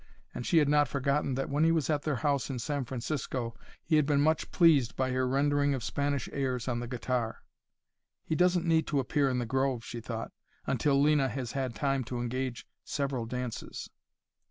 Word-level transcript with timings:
And 0.33 0.47
she 0.47 0.57
had 0.57 0.67
not 0.67 0.87
forgotten 0.87 1.35
that 1.35 1.47
when 1.47 1.63
he 1.63 1.71
was 1.71 1.87
at 1.87 2.01
their 2.01 2.15
house 2.15 2.49
in 2.49 2.57
San 2.57 2.85
Francisco 2.85 3.55
he 3.83 3.97
had 3.97 4.07
been 4.07 4.19
much 4.19 4.49
pleased 4.49 4.95
by 4.95 5.11
her 5.11 5.27
rendering 5.27 5.75
of 5.75 5.83
Spanish 5.83 6.27
airs 6.33 6.67
on 6.67 6.79
the 6.79 6.87
guitar. 6.87 7.43
"He 8.23 8.33
doesn't 8.35 8.65
need 8.65 8.87
to 8.87 8.99
appear 8.99 9.29
in 9.29 9.37
the 9.37 9.45
grove," 9.45 9.83
she 9.85 10.01
thought, 10.01 10.31
"until 10.65 10.99
Lena 10.99 11.29
has 11.29 11.51
had 11.51 11.75
time 11.75 12.03
to 12.05 12.19
engage 12.19 12.65
several 12.83 13.27
dances." 13.27 13.91